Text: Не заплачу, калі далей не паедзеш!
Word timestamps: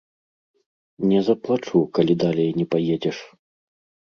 Не 1.11 1.19
заплачу, 1.27 1.77
калі 1.99 2.13
далей 2.25 2.49
не 2.63 2.67
паедзеш! 2.73 3.17